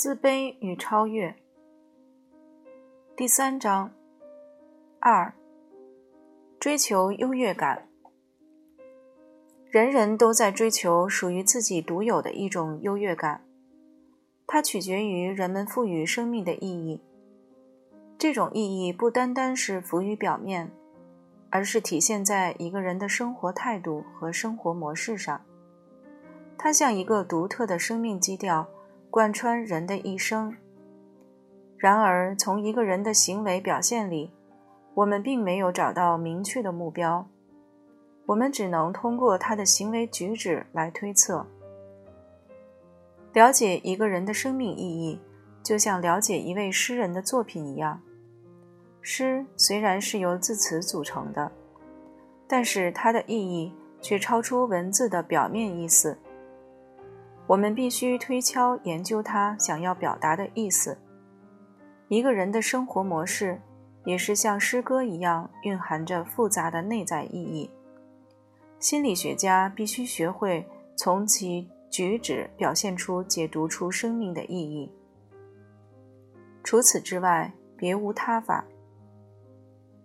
[0.00, 1.36] 自卑与超越。
[3.14, 3.90] 第三章
[4.98, 5.34] 二，
[6.58, 7.86] 追求优越感。
[9.70, 13.44] 人人都在追求属于自己独有的一种优越感，
[14.46, 17.02] 它取决于人们赋予生命的意义。
[18.16, 20.70] 这种意义不单单是浮于表面，
[21.50, 25.44] 而是体现在一个人的生活态度和生活模式上。
[26.62, 28.68] 它像一个独特的生命基调。
[29.10, 30.56] 贯穿人的一生。
[31.76, 34.30] 然而，从一个人的行为表现里，
[34.94, 37.26] 我们并没有找到明确的目标，
[38.26, 41.44] 我们只能通过他的行为举止来推测。
[43.32, 45.18] 了解一个人的生命意义，
[45.60, 48.00] 就像了解一位诗人的作品一样。
[49.00, 51.50] 诗虽然是由字词组成的，
[52.46, 56.16] 但是它的意义却超出文字的表面意思。
[57.50, 60.96] 我们必须推敲研究他想要表达的意思。
[62.06, 63.60] 一个人的生活模式
[64.04, 67.68] 也是像诗歌一样蕴含着复杂的内在意义。
[68.78, 70.64] 心理学家必须学会
[70.96, 74.92] 从其举止表现出、解读出生命的意义。
[76.62, 78.64] 除此之外，别无他法。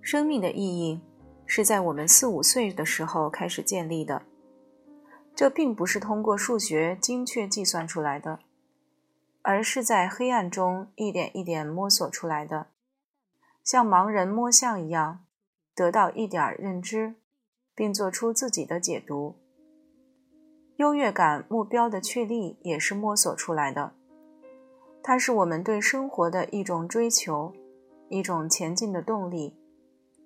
[0.00, 1.00] 生命的意义
[1.44, 4.22] 是在我们四五岁的时候开始建立的。
[5.34, 8.40] 这并不是通过数学精确计算出来的，
[9.40, 12.68] 而是在黑暗中一点一点摸索出来的，
[13.64, 15.24] 像盲人摸象一样，
[15.74, 17.14] 得到一点认知，
[17.74, 19.36] 并做出自己的解读。
[20.76, 23.94] 优越感目标的确立也是摸索出来的，
[25.02, 27.52] 它是我们对生活的一种追求，
[28.08, 29.56] 一种前进的动力，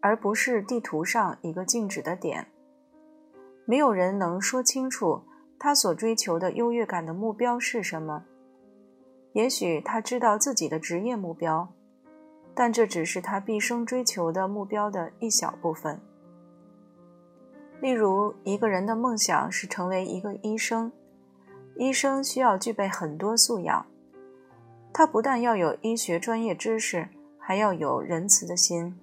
[0.00, 2.48] 而不是地图上一个静止的点。
[3.64, 5.22] 没有人能说清楚
[5.58, 8.24] 他所追求的优越感的目标是什么。
[9.32, 11.68] 也许他知道自己的职业目标，
[12.54, 16.00] 但这只是他毕生追求的目标的一小部分。
[17.80, 20.92] 例如，一个人的梦想是成为一个医生，
[21.76, 23.84] 医生需要具备很多素养。
[24.92, 27.08] 他不但要有医学专业知识，
[27.38, 28.96] 还要有仁慈的心。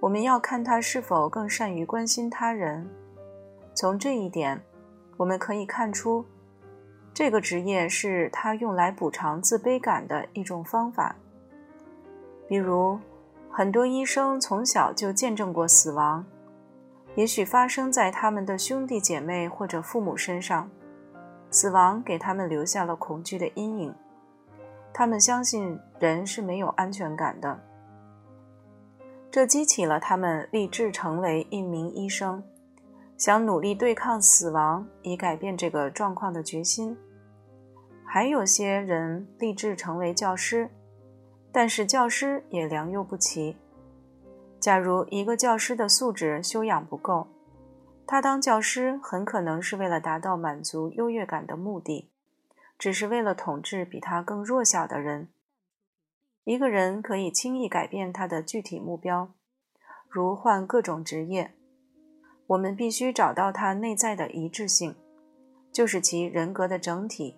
[0.00, 2.86] 我们要看他是否更善于关心他人。
[3.80, 4.60] 从这一点，
[5.16, 6.22] 我们可以看出，
[7.14, 11.16] 这个职业是他用来补偿自卑感的一种方法。
[12.46, 12.98] 比如，
[13.50, 16.22] 很多医生从小就见证过死亡，
[17.14, 20.70] 也许发生在他们的兄弟姐妹或者父母身上，
[21.50, 23.94] 死亡给他们留下了恐惧的阴影。
[24.92, 27.58] 他们相信人是没有安全感的，
[29.30, 32.42] 这激起了他们立志成为一名医生。
[33.20, 36.96] 想努力对抗死亡，以改变这个状况的决心。
[38.02, 40.70] 还有些人立志成为教师，
[41.52, 43.58] 但是教师也良莠不齐。
[44.58, 47.28] 假如一个教师的素质修养不够，
[48.06, 52.10] 他当教师很可能是为了达到满足优越感的目的，
[52.78, 55.28] 只是为了统治比他更弱小的人。
[56.44, 59.34] 一个人可以轻易改变他的具体目标，
[60.08, 61.54] 如换各种职业。
[62.50, 64.96] 我们必须找到它内在的一致性，
[65.70, 67.36] 就是其人格的整体。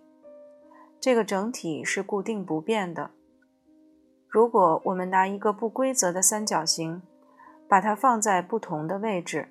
[0.98, 3.10] 这个整体是固定不变的。
[4.26, 7.02] 如果我们拿一个不规则的三角形，
[7.68, 9.48] 把它放在不同的位置，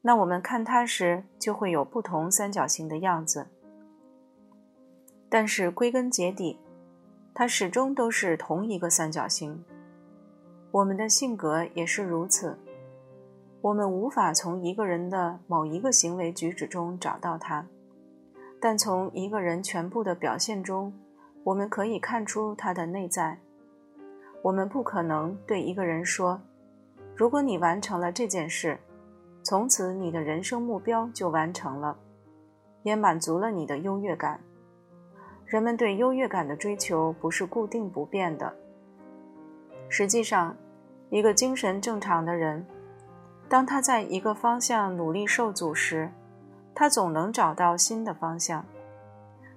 [0.00, 3.48] 那我们看它时就会有不同三角形的样子。
[5.28, 6.58] 但是归根结底，
[7.34, 9.62] 它始终都是同一个三角形。
[10.70, 12.58] 我们的性格也是如此。
[13.62, 17.66] 我们无法从一个人的某一个行为举止中找到他，
[18.58, 20.94] 但从一个人全部的表现中，
[21.44, 23.38] 我们可以看出他的内在。
[24.40, 26.40] 我们不可能对一个人说
[27.14, 28.78] ：“如果你完成了这件事，
[29.42, 31.98] 从此你的人生目标就完成了，
[32.82, 34.40] 也满足了你的优越感。”
[35.44, 38.54] 人们对优越感的追求不是固定不变的。
[39.90, 40.56] 实际上，
[41.10, 42.64] 一个精神正常的人。
[43.50, 46.08] 当他在一个方向努力受阻时，
[46.72, 48.64] 他总能找到新的方向。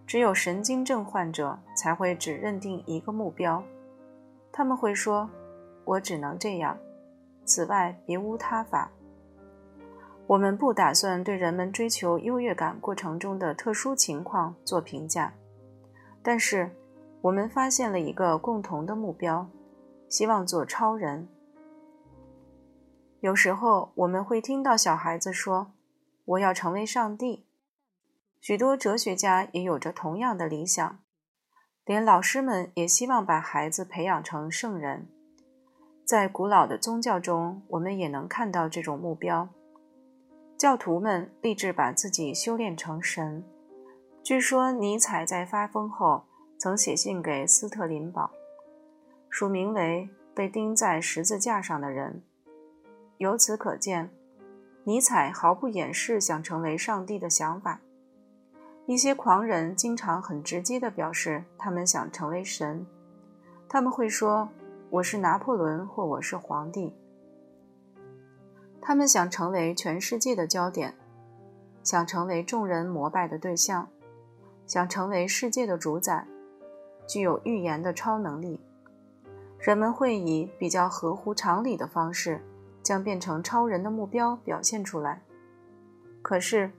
[0.07, 3.63] 只有神经症患者才会只认定一个目标，
[4.51, 5.29] 他们会说
[5.85, 6.75] ：“我只能这样，
[7.45, 8.89] 此外别无他法。”
[10.25, 15.31] 我们不打算对人们追求优越感过程中的特殊情况做评价，
[16.23, 16.67] 但是
[17.21, 19.47] 我们发现了一个共同的目标，
[20.09, 21.27] 希望做超人。
[23.23, 25.71] 有时候我们会听到小孩子说
[26.25, 27.45] ：“我要成为上帝。”
[28.41, 30.99] 许多哲学家也有着同样的理想，
[31.85, 35.07] 连老师们也希望把孩子培养成圣人。
[36.03, 39.47] 在古老的宗教中，我们也能看到这种目标。
[40.57, 43.45] 教徒们立志把自己修炼成神。
[44.21, 46.25] 据说尼采在发疯后
[46.57, 48.29] 曾写信给斯特林堡，
[49.29, 52.21] 署名为“被钉在十字架上的人”。
[53.23, 54.09] 由此可见，
[54.83, 57.79] 尼采毫不掩饰想成为上帝的想法。
[58.85, 62.85] 一些狂人经常很直接地表示他们想成为神，
[63.69, 64.49] 他们会说
[64.91, 66.93] ：“我是拿破仑，或我是皇帝。”
[68.83, 70.93] 他们想成为全世界的焦点，
[71.81, 73.87] 想成为众人膜拜的对象，
[74.67, 76.27] 想成为世界的主宰，
[77.07, 78.59] 具有预言的超能力。
[79.59, 82.41] 人们会以比较合乎常理的方式，
[82.83, 85.21] 将变成超人的目标表现出来。
[86.21, 86.69] 可是，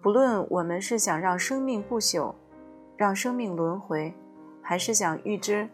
[0.00, 2.34] 不论我们是想让生命不朽，
[2.96, 4.14] 让生命轮回，
[4.62, 5.68] 还是想预知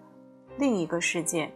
[0.57, 1.53] 另一个世界。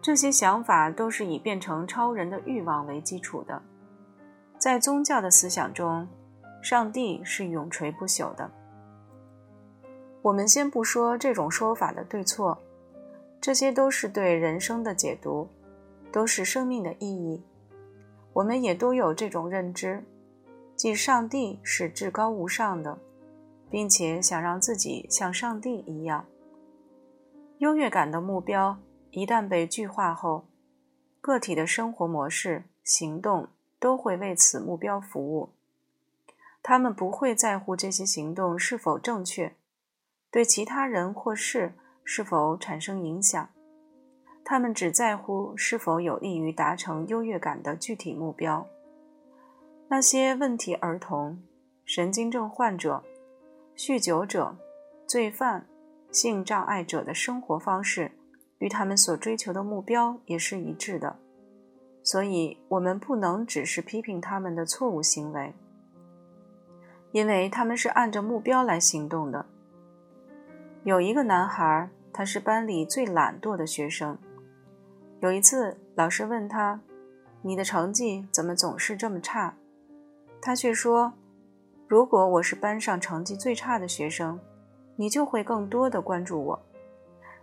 [0.00, 3.60] 这些想法都是以变成超人的欲望为基础的。
[4.58, 6.06] 在宗教的思想中，
[6.62, 8.50] 上帝是永垂不朽的。
[10.22, 12.58] 我们先不说这种说法的对错，
[13.40, 15.48] 这些都是对人生的解读，
[16.14, 17.42] 都是生命的意义。
[18.34, 20.04] 我们也都有这种认知，
[20.76, 22.96] 即上帝是至高无上的，
[23.68, 26.24] 并且想让自己像上帝一样。
[27.58, 28.78] 优越感的目标。
[29.10, 30.46] 一旦被具化后，
[31.20, 35.50] 个体的生活模式、行动都会为此目标服务。
[36.62, 39.54] 他们不会在乎这些行动是否正确，
[40.32, 41.74] 对其他人或事
[42.04, 43.48] 是否产生影响。
[44.44, 48.66] 他们只在乎是否有利于达成优越感的具体目标。
[49.88, 51.42] 那些问题儿童、
[51.84, 53.02] 神经症患者、
[53.76, 54.56] 酗酒者、
[55.06, 55.66] 罪犯、
[56.10, 58.12] 性障碍者的生活方式。
[58.58, 61.18] 与他们所追求的目标也是一致的，
[62.02, 65.52] 所以我们不能只是批评他们的错误行为，
[67.12, 69.44] 因为他们是按着目标来行动的。
[70.84, 74.16] 有一个男孩，他是班里最懒惰的学生。
[75.24, 76.78] 有一次，老师问他
[77.40, 79.54] ：“你的成绩怎么总是这么差？”
[80.38, 81.14] 他却说
[81.88, 84.38] ：“如果我是班上成绩最差的学生，
[84.96, 86.62] 你就会更多的关注我。”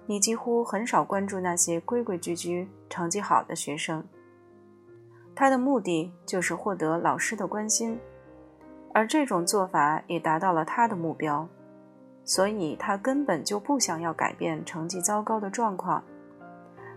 [0.06, 4.08] 你几乎很少关注那些规规矩矩、成绩好的学生。
[5.34, 8.00] 他的目的就是获得老师的关心，
[8.94, 11.50] 而这种做法也达到了他的目标，
[12.26, 16.04] 所以他根本就不想要改变成绩糟糕的状况。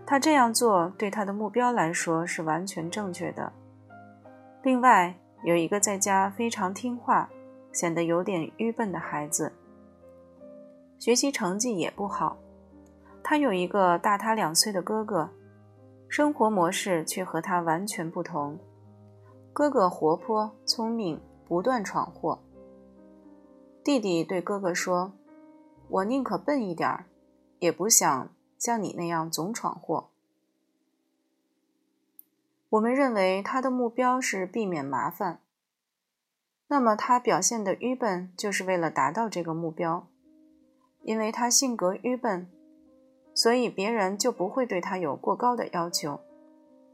[0.05, 3.51] 他这样做对他的目标来说是完全正确的。
[4.61, 7.29] 另外，有一个在家非常听话、
[7.71, 9.51] 显得有点愚笨的孩子，
[10.99, 12.37] 学习成绩也不好。
[13.23, 15.29] 他有一个大他两岁的哥哥，
[16.07, 18.59] 生活模式却和他完全不同。
[19.51, 22.39] 哥哥活泼聪明，不断闯祸。
[23.83, 25.13] 弟弟对哥哥说
[25.89, 27.05] ：“我宁可笨一点儿，
[27.59, 28.29] 也不想
[28.65, 30.09] 像你那样总闯祸。”
[32.69, 35.39] 我们认为他的目标是避免麻烦，
[36.67, 40.07] 那么他表现的愚笨就是为了达到这个目标，
[41.03, 42.49] 因为他性格愚笨。
[43.35, 46.21] 所以别人就不会对他有过高的要求，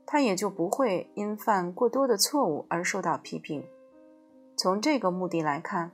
[0.07, 3.63] 他也就不会因犯过多的错误而受到批评。
[4.57, 5.91] 从这个目的来看，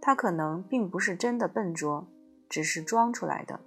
[0.00, 2.06] 他可能并不是真的笨拙，
[2.48, 3.60] 只是装出来的。